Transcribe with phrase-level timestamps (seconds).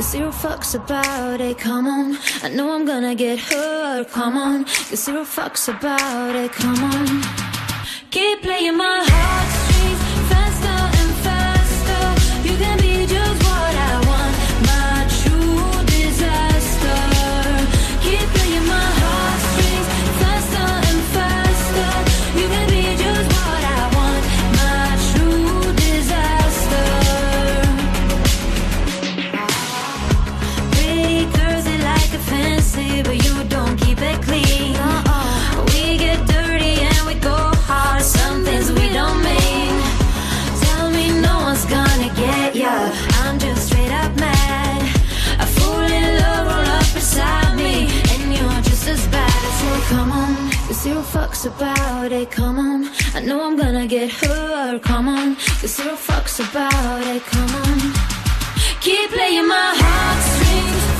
[0.00, 2.16] Give zero fucks about it, come on.
[2.42, 4.62] I know I'm gonna get hurt, come on.
[4.62, 7.22] Give zero fucks about it, come on.
[8.10, 9.59] Keep playing my heart.
[51.40, 52.90] fucks about it, come on.
[53.14, 55.36] I know I'm gonna get hurt, come on.
[55.36, 57.78] Cause zero fucks about it, come on.
[58.80, 60.99] Keep playing my heartstrings.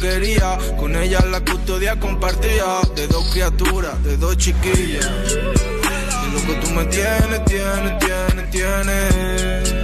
[0.00, 0.58] quería.
[0.78, 5.06] Con ella la custodia compartía de dos criaturas, de dos chiquillas.
[6.26, 9.74] Y lo que tú me tienes, tienes, tienes, tienes.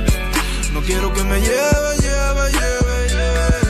[0.73, 3.61] No quiero que me lleve, lleve, lleve, lleve.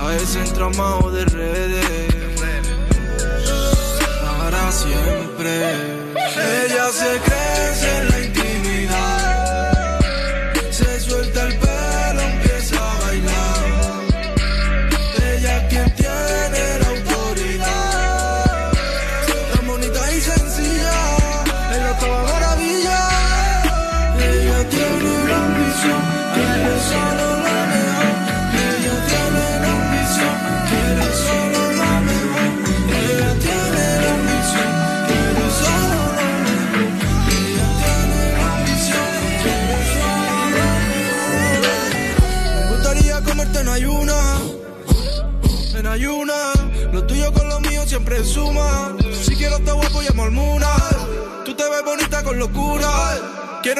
[0.00, 2.14] A ese entramado de redes.
[4.22, 5.87] Para siempre.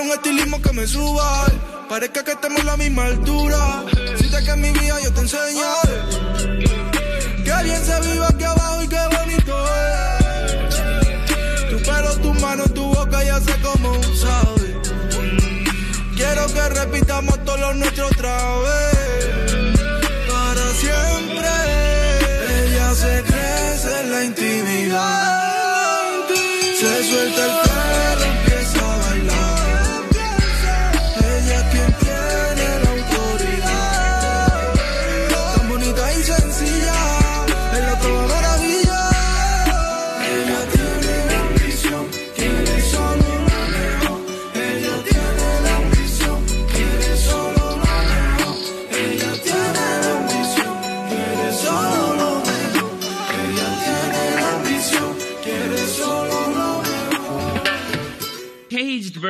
[0.08, 1.46] un estilismo que me suba.
[1.88, 3.84] Parezca que estemos a la misma altura.
[4.18, 5.70] Si te que mi vida yo te enseño.
[7.44, 10.70] Que bien se vive aquí abajo y qué bonito es.
[11.70, 14.80] Tu pelo, tu mano, tu boca ya sé cómo sabe.
[16.16, 18.87] Quiero que repitamos todos los nuestros otra vez.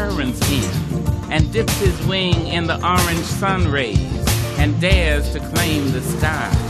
[0.00, 3.98] currents in, and dips his wing in the orange sun rays,
[4.58, 6.69] and dares to claim the sky.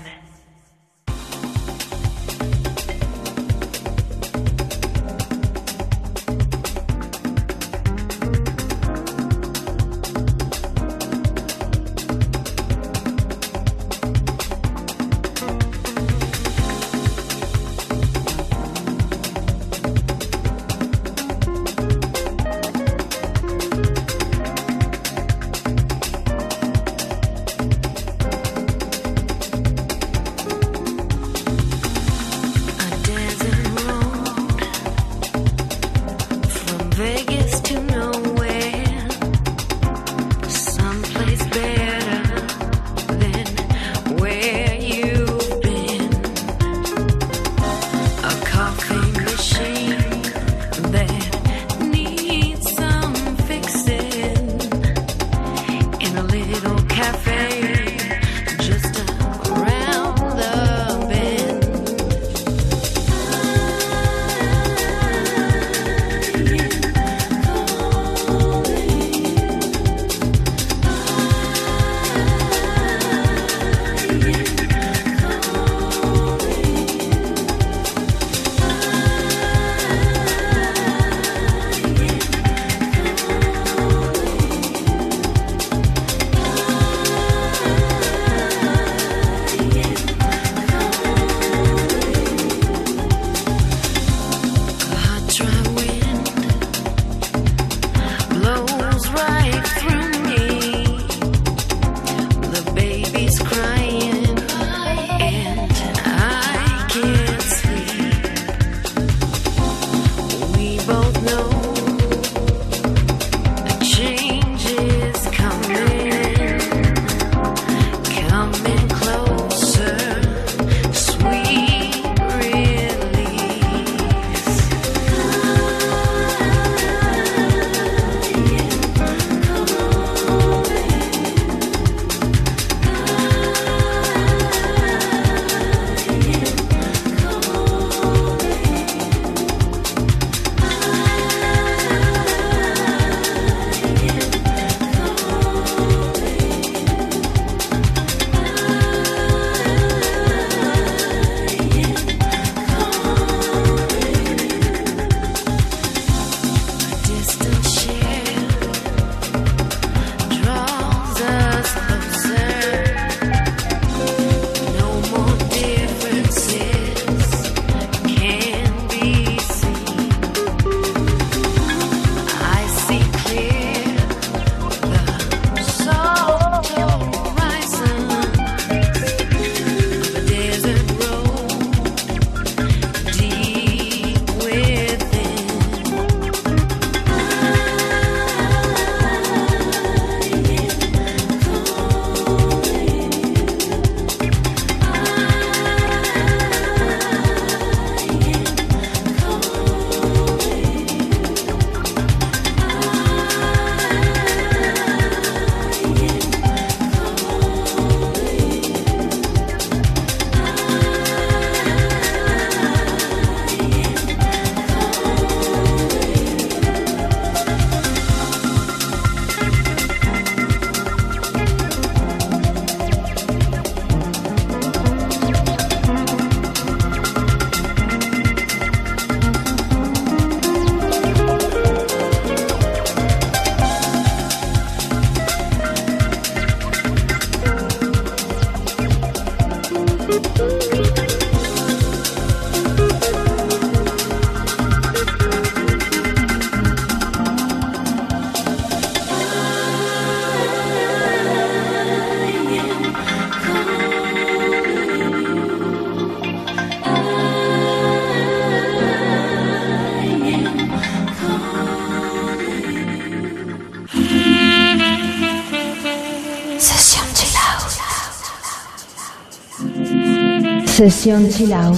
[270.89, 271.75] Session Chill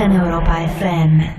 [0.00, 1.31] in Europa FM.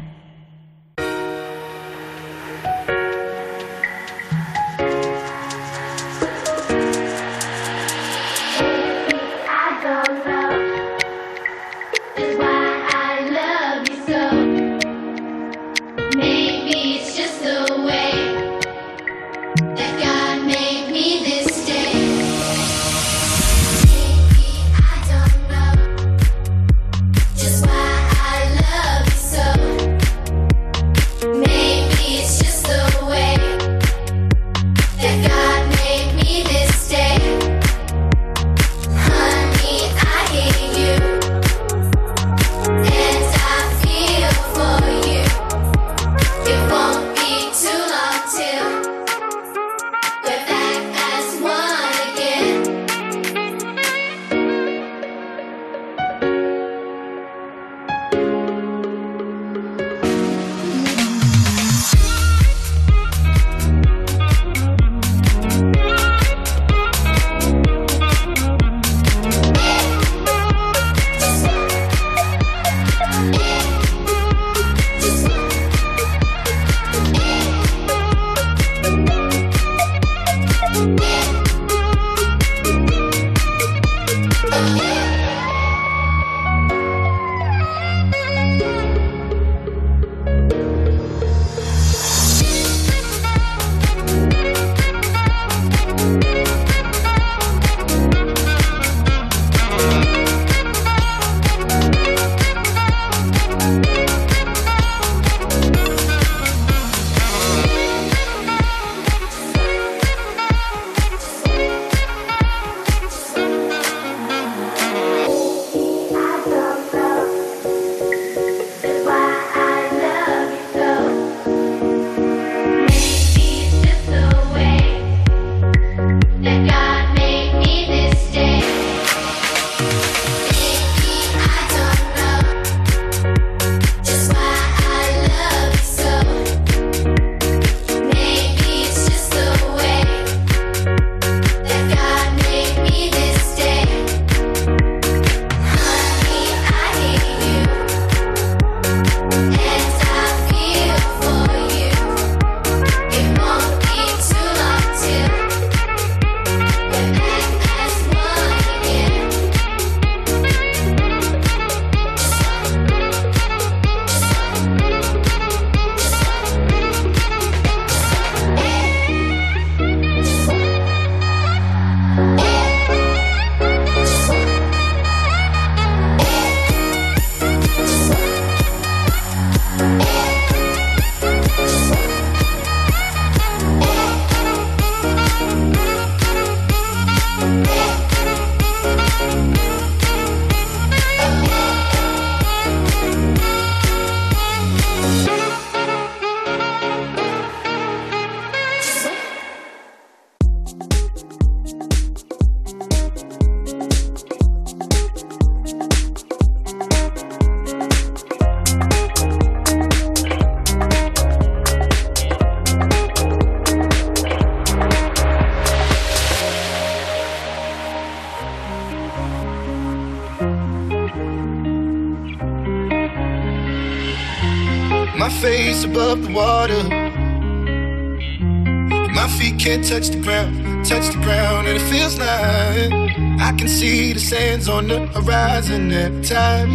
[234.33, 236.71] sands on the horizon every time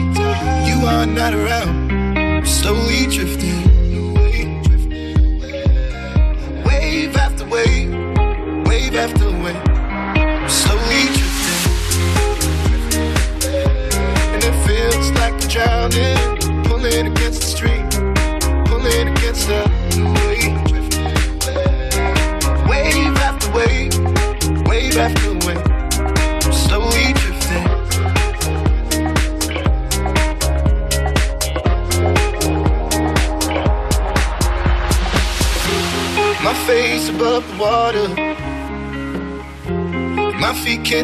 [0.68, 2.46] you are not around.
[2.46, 3.57] Slowly drifting.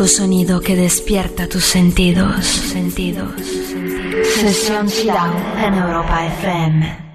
[0.00, 2.46] único sonido que despierta tus sentidos.
[2.46, 3.34] sentidos.
[4.34, 7.09] Sesión Chilao en Europa FM.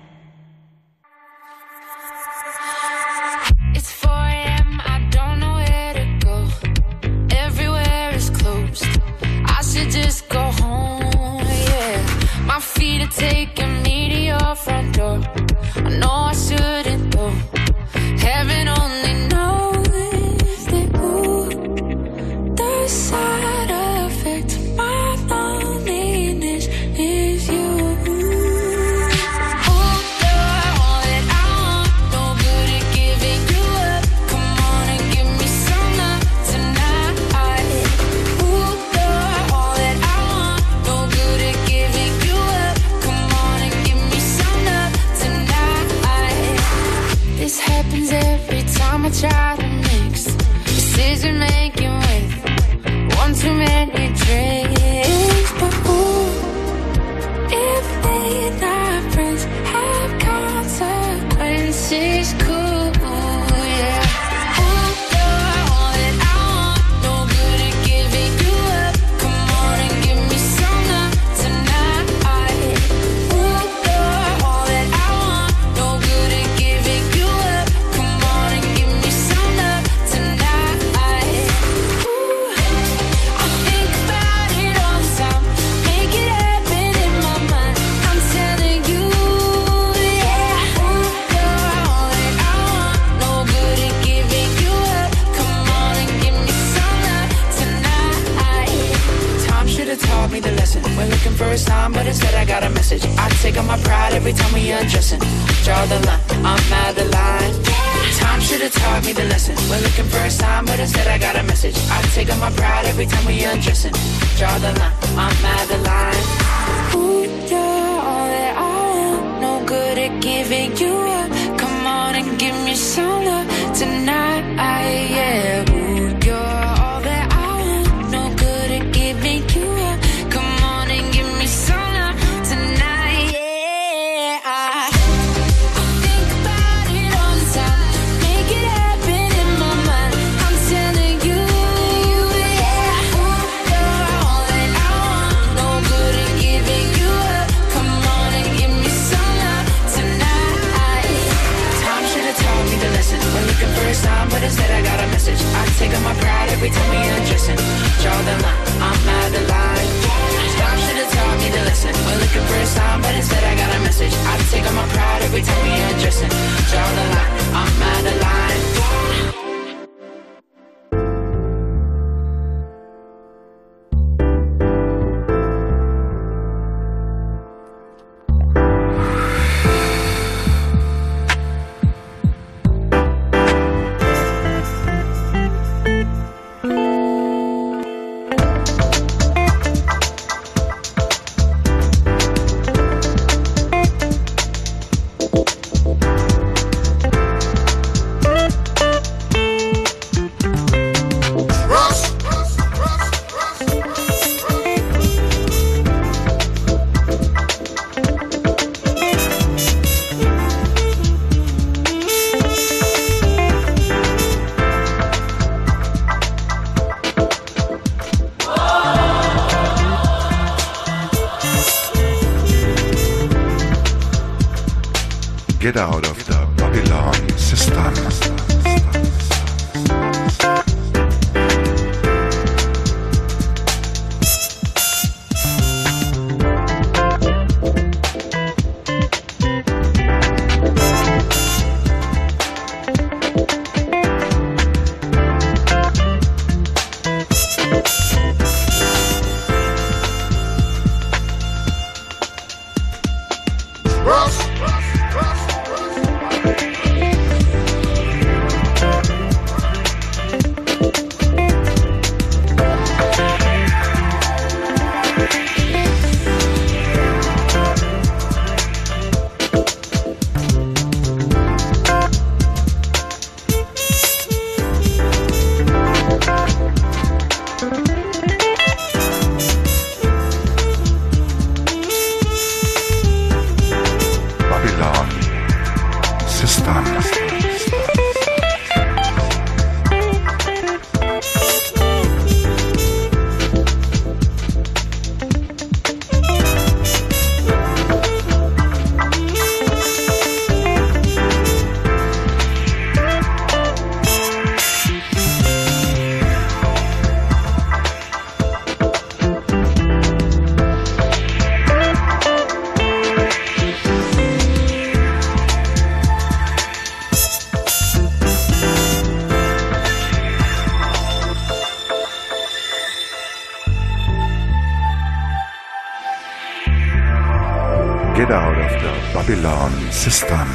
[330.08, 330.55] estamos.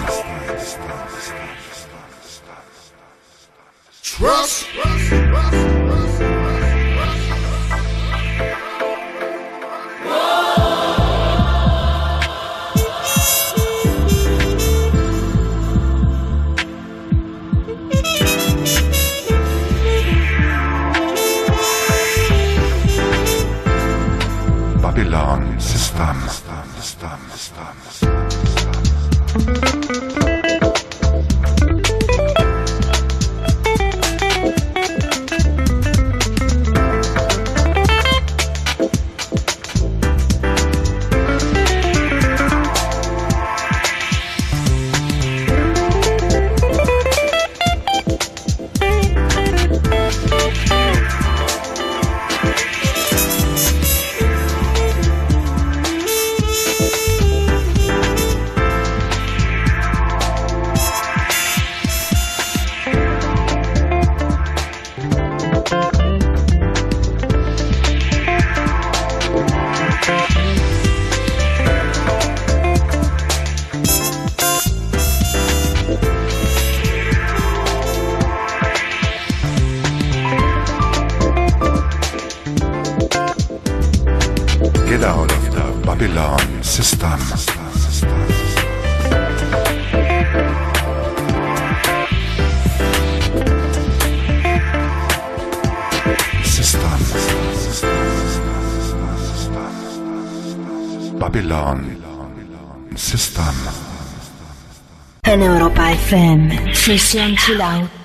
[106.98, 107.99] sesión.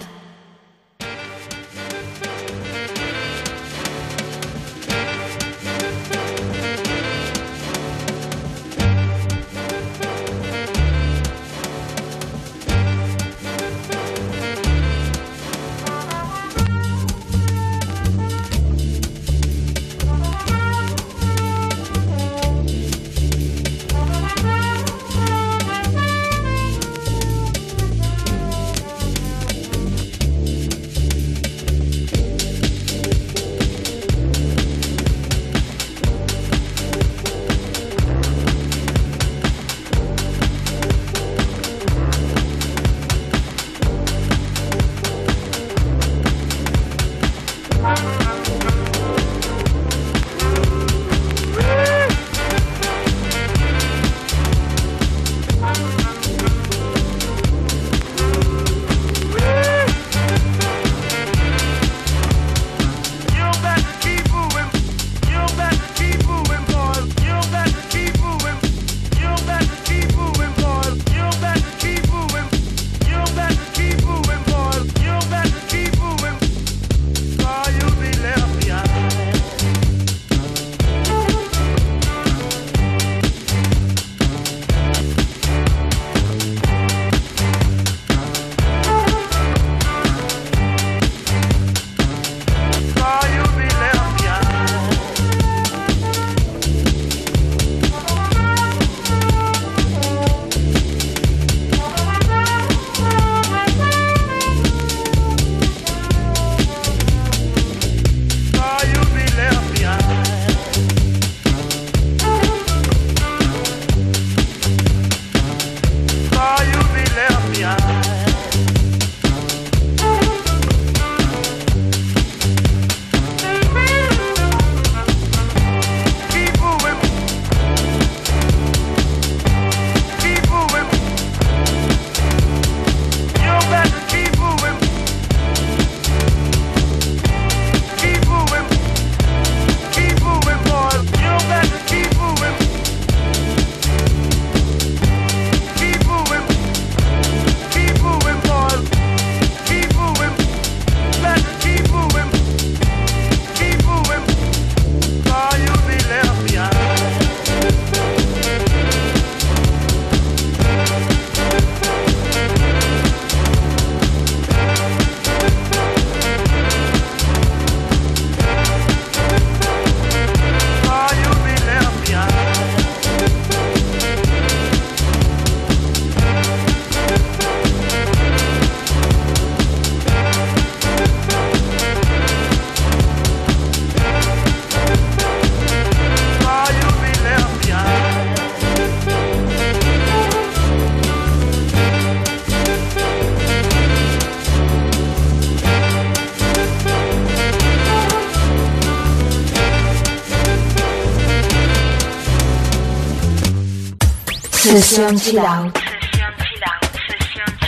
[204.66, 205.78] Sesión Chill Out.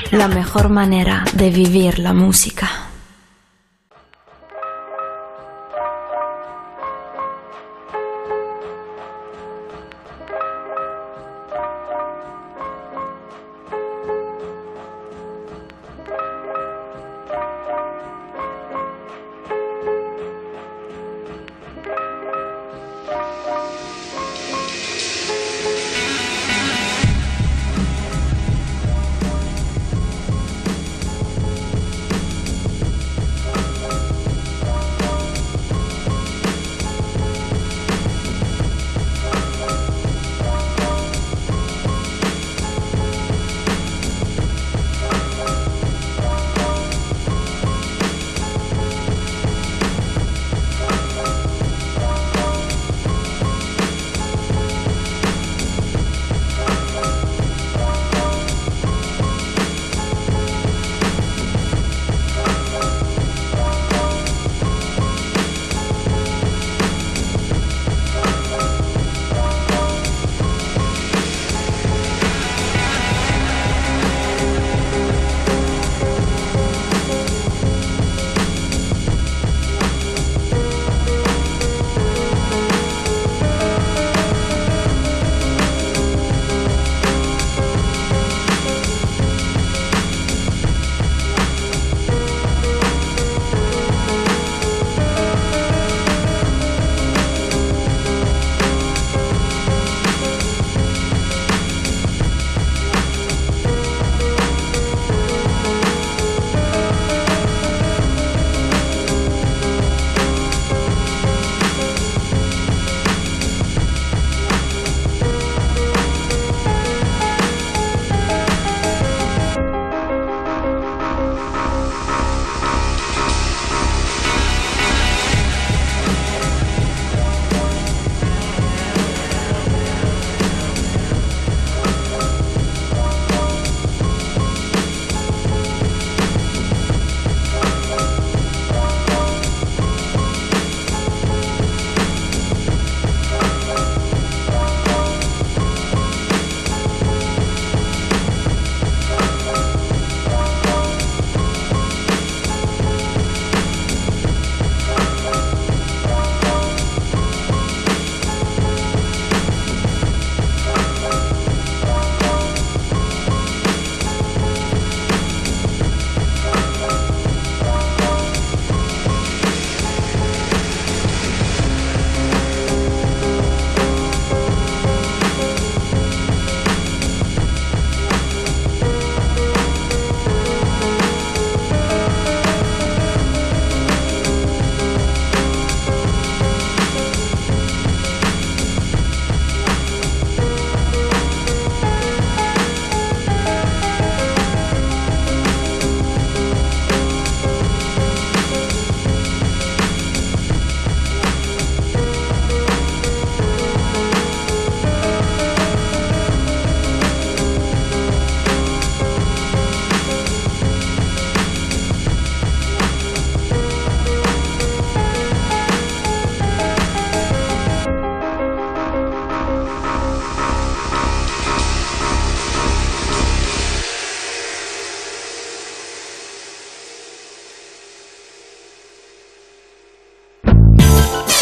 [0.10, 2.68] La mejor manera de vivir la música.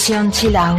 [0.00, 0.78] 喜欢吃狼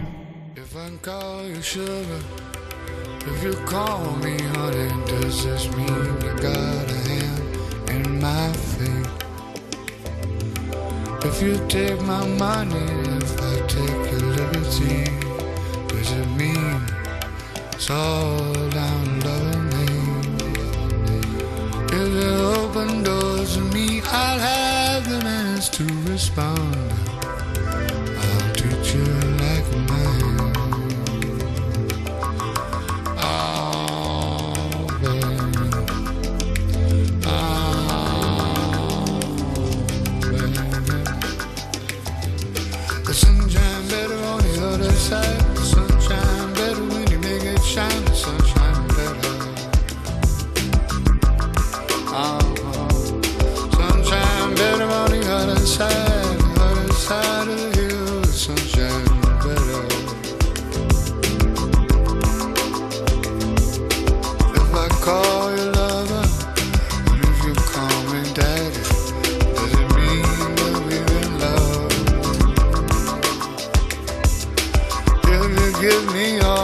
[75.81, 76.60] Give me all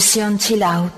[0.00, 0.97] sessão chill out.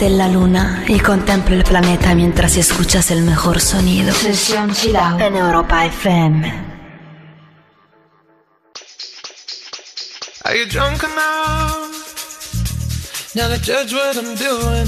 [0.00, 4.14] En la luna y contempla el planeta mientras escuchas el mejor sonido.
[5.18, 6.52] En Europa FM.
[10.44, 11.90] Are you drunk enough
[13.34, 14.86] now to judge what I'm doing?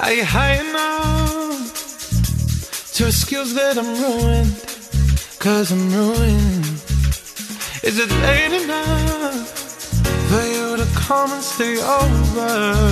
[0.00, 1.72] Are you high enough
[2.94, 4.56] to excuse that I'm ruined?
[5.38, 6.64] Cause I'm ruined.
[7.82, 8.65] Is it late enough?
[11.06, 12.82] come and stay over.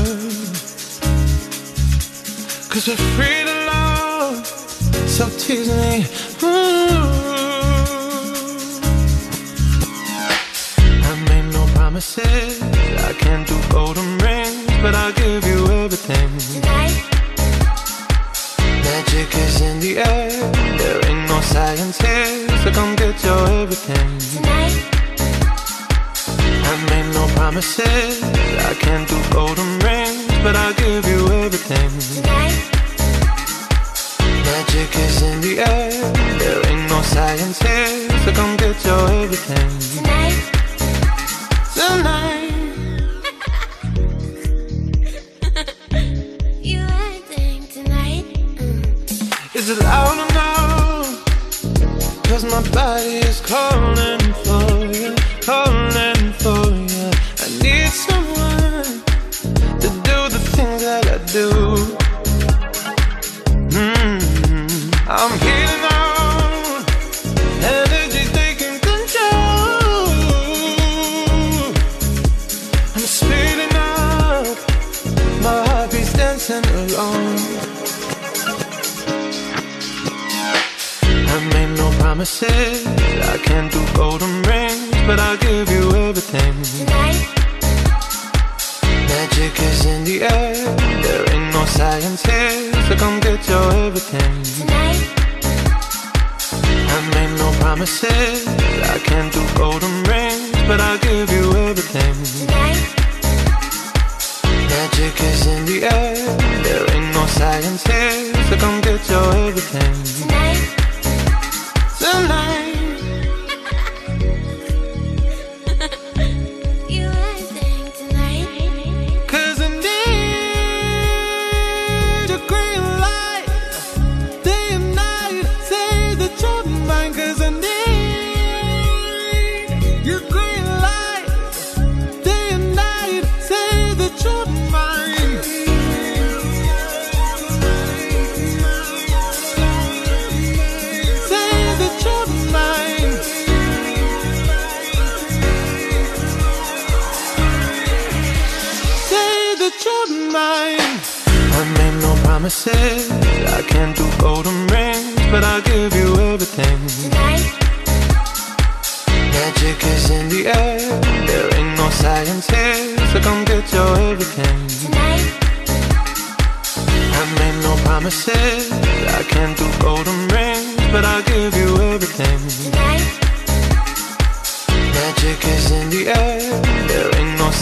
[2.70, 6.06] Cause we're free to love, so tease me.
[6.44, 6.94] Ooh.
[11.08, 12.62] I made no promises,
[13.10, 15.12] I can't do golden rings, but I'll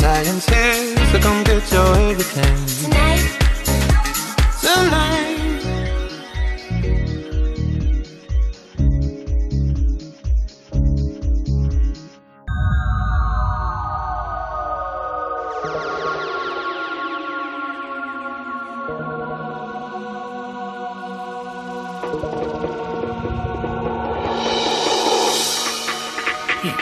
[0.03, 2.59] science here, so come get your everything.
[2.83, 3.39] Tonight.
[4.61, 5.29] Tonight.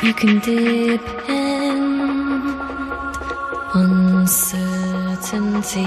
[0.03, 1.30] You can dip
[5.31, 5.87] certainty.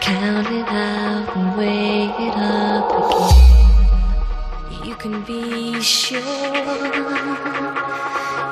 [0.00, 4.86] Count it out and weigh it up again.
[4.86, 6.20] You can be sure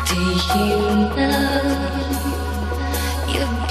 [0.07, 0.19] Do
[0.59, 0.67] you
[1.15, 2.40] know?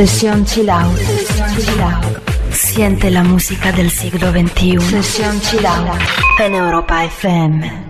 [0.00, 0.98] Sesión Chill Out.
[2.52, 4.80] Siente la música del siglo XXI.
[4.80, 6.00] Sesión Chill Out.
[6.38, 7.89] En Europa FM.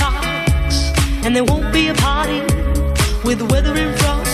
[1.31, 2.41] and there won't be a party
[3.23, 4.25] with the weather in front.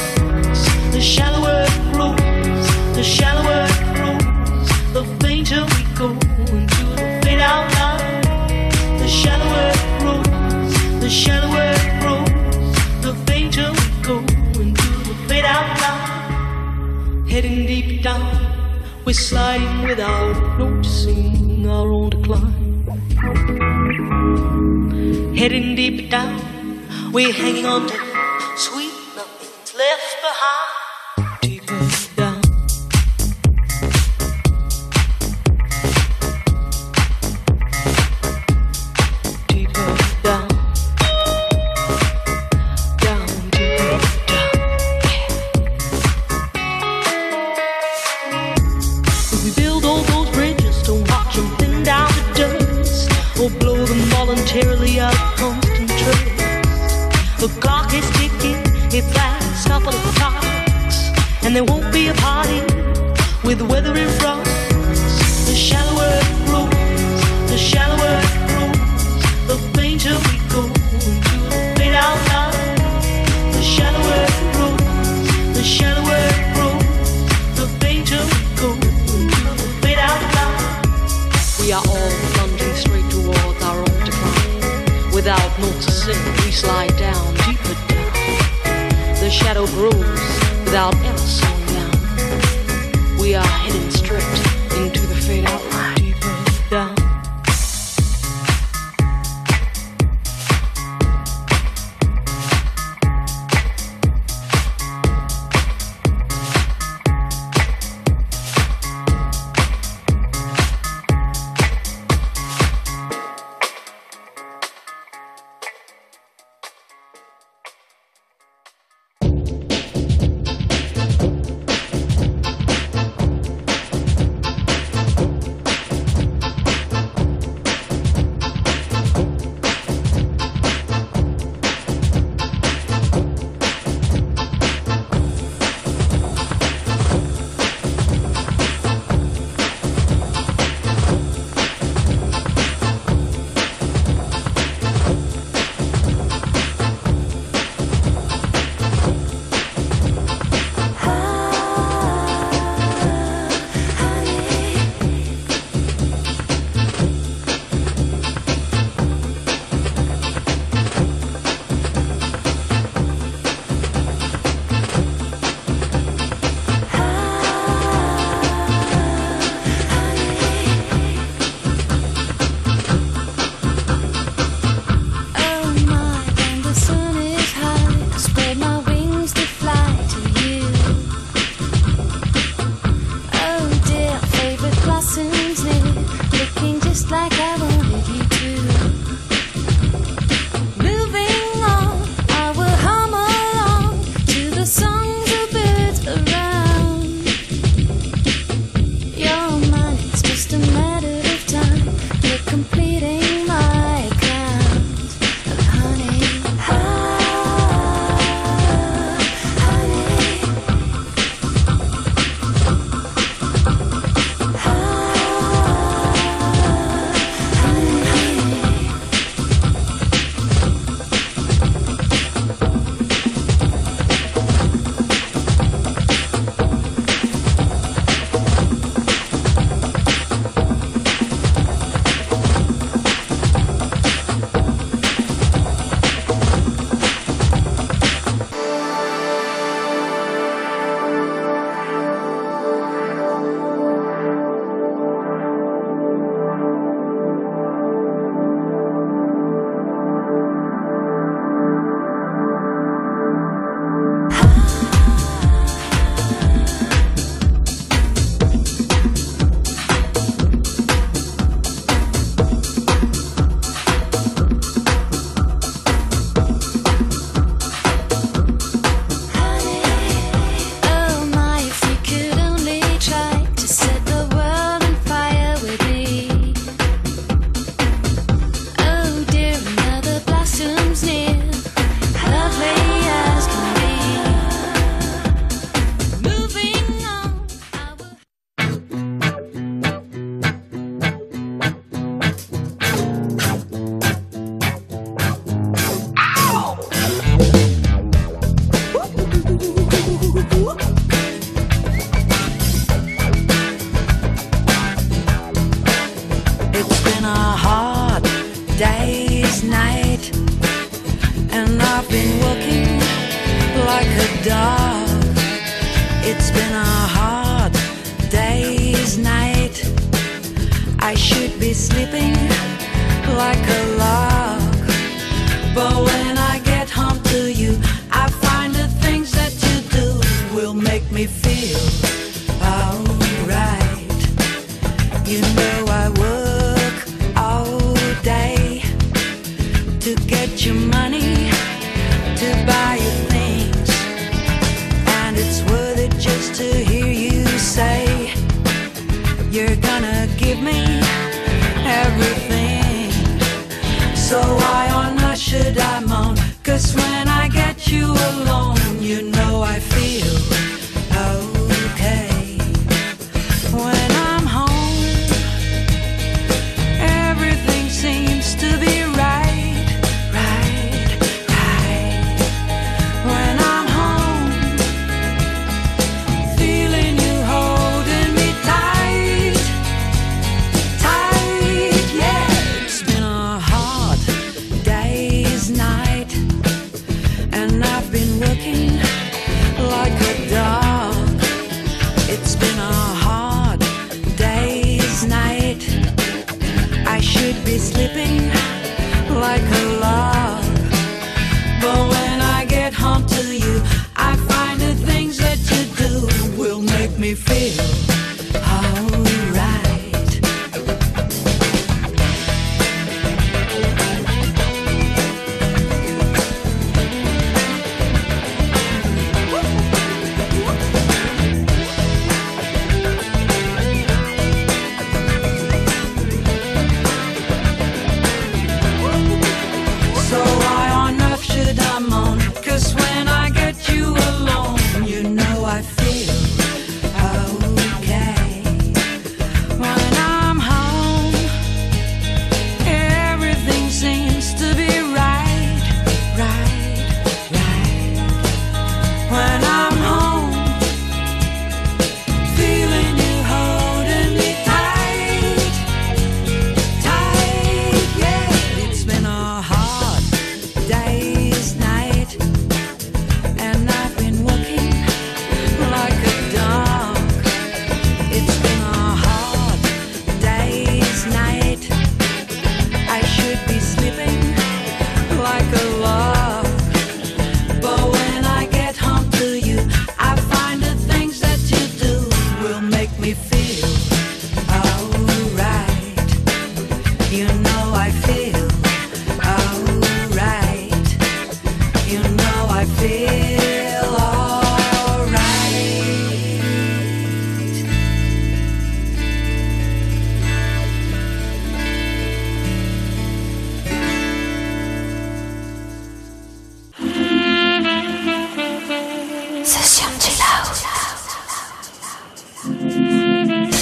[0.91, 6.09] The shallower it grows, the shallower it grows, the fainter we go
[6.57, 8.71] into the fade out line.
[8.97, 12.31] The shallower it grows, the shallower it grows,
[13.05, 14.17] the fainter we go
[14.59, 17.27] into the fade out line.
[17.27, 18.25] Heading deep down,
[19.05, 22.56] we're sliding without noticing our own decline.
[27.17, 27.96] We're hanging on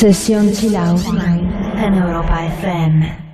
[0.06, 1.02] Sesión Chill Out
[1.84, 3.25] en Europa FM.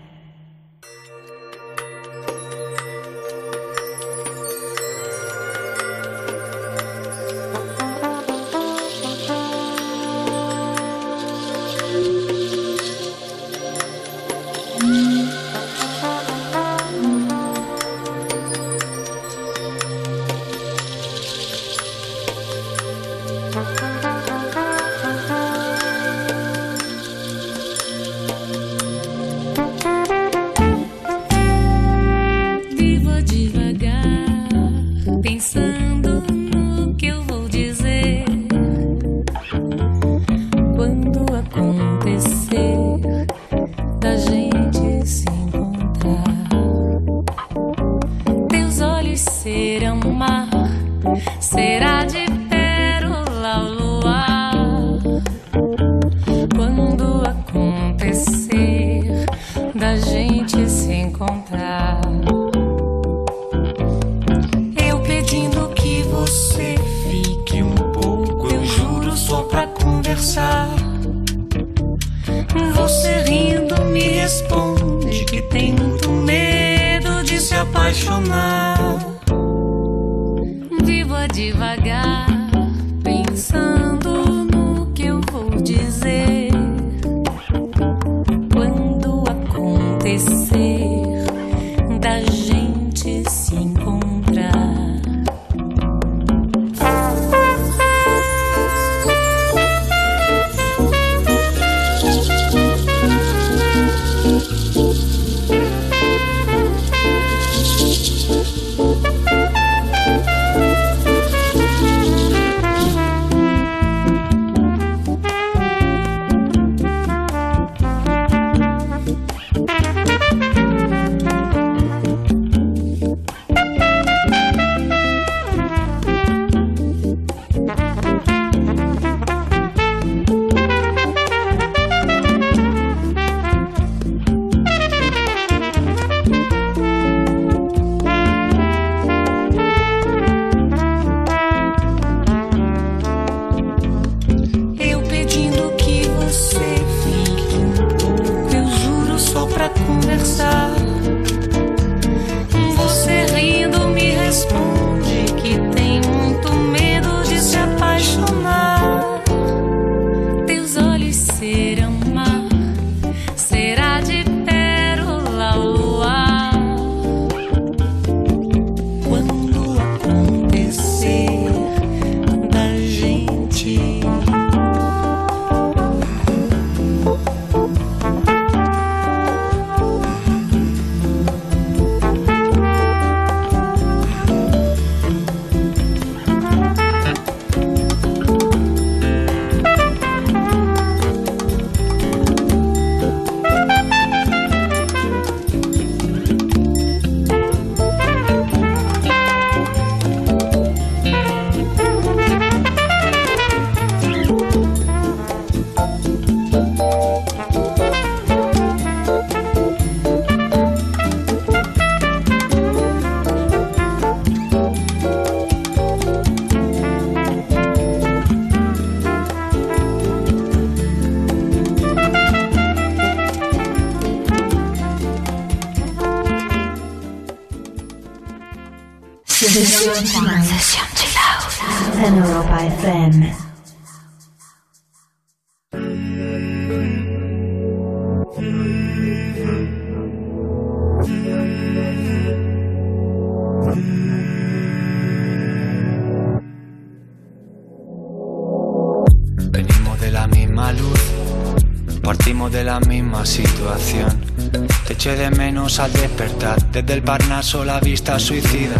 [257.51, 258.75] El Parnaso la vista suicida.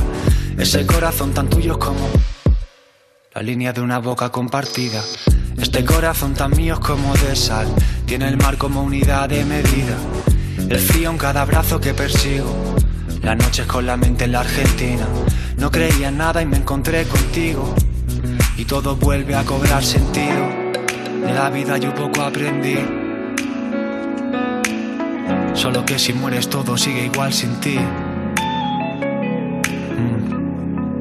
[0.58, 2.08] Ese corazón tan tuyo como
[3.34, 5.02] la línea de una boca compartida.
[5.58, 7.68] Este corazón tan mío como de sal,
[8.06, 9.96] tiene el mar como unidad de medida.
[10.70, 12.54] El frío en cada brazo que persigo,
[13.22, 15.06] las noches con la mente en la Argentina.
[15.58, 17.76] No creía en nada y me encontré contigo
[18.58, 20.48] y todo vuelve a cobrar sentido.
[21.26, 22.78] De la vida yo poco aprendí.
[25.54, 27.78] Solo que si mueres todo sigue igual sin ti.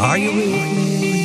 [0.00, 1.19] Are you with me?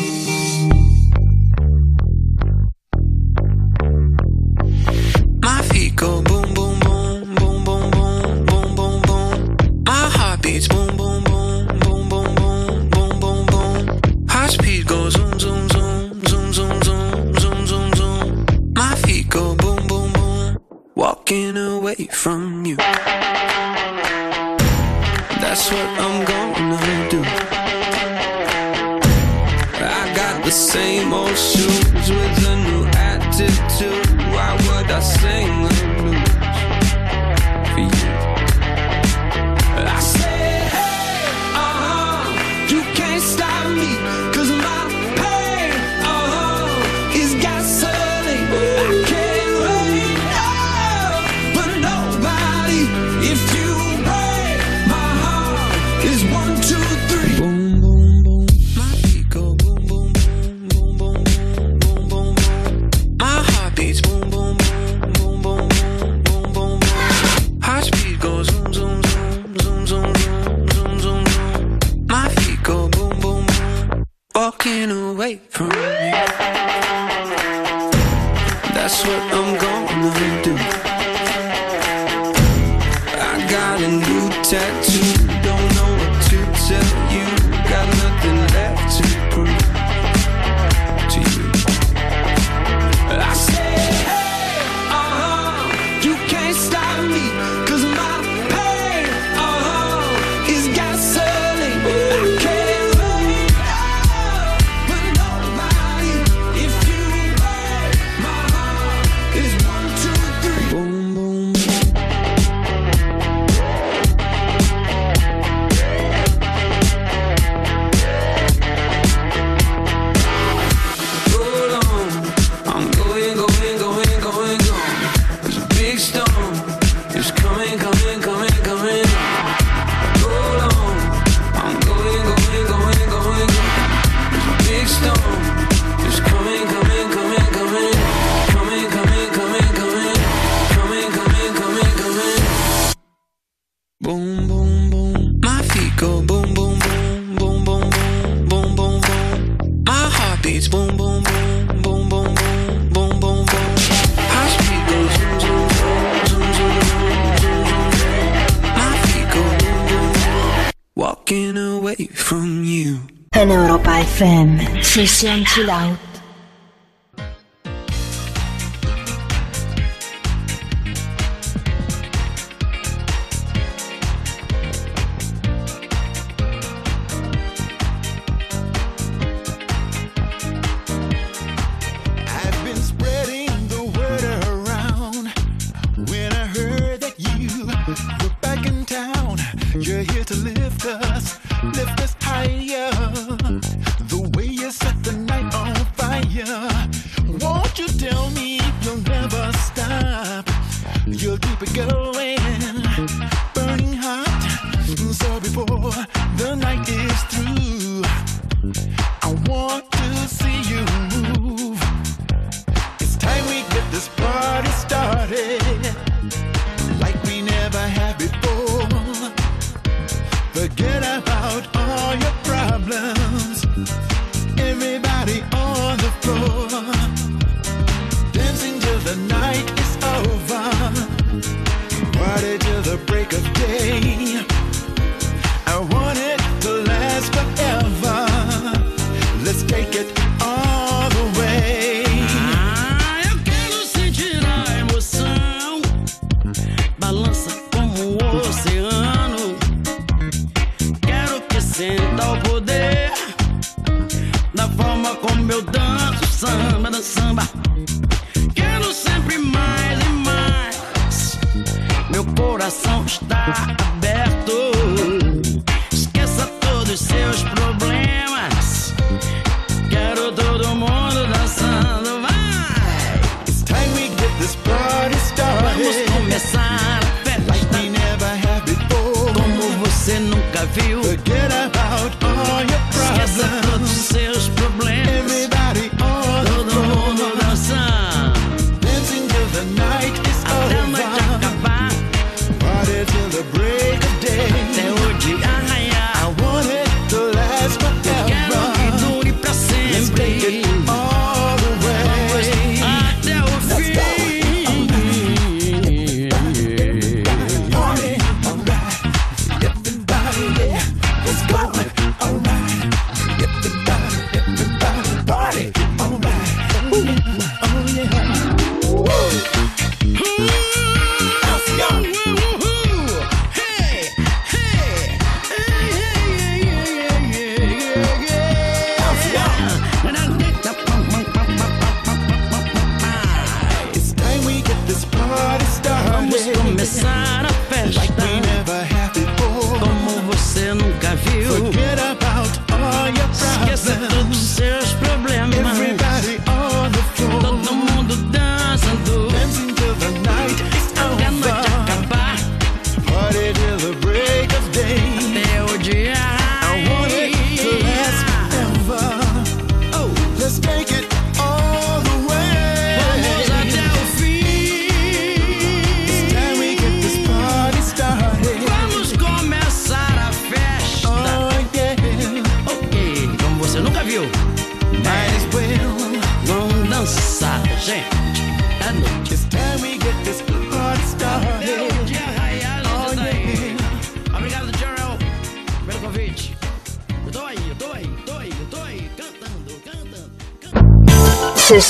[165.66, 165.94] Line.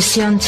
[0.00, 0.38] Fusión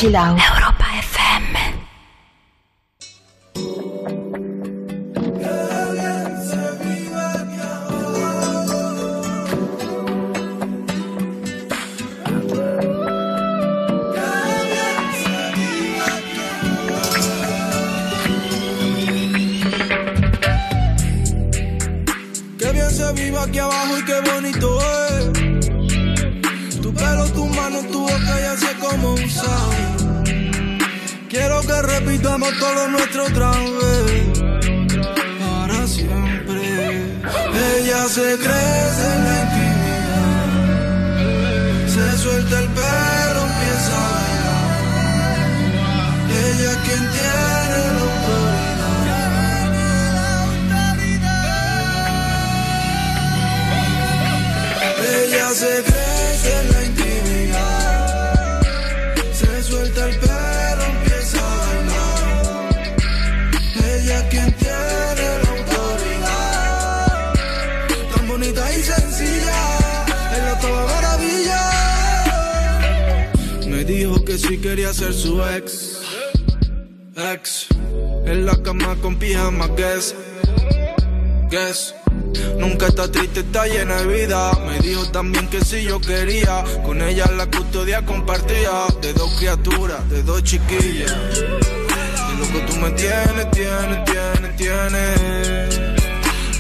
[86.85, 91.11] Con ella la custodia compartida de dos criaturas, de dos chiquillas.
[91.11, 95.81] Y lo que tú me tienes, tienes, tienes, tienes.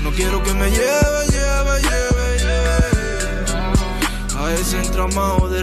[0.03, 2.93] No quiero que me lleve, lleve, lleve, lleve.
[4.39, 5.63] A ese entramado de